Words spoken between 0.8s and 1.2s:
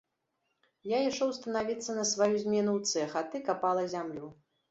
Я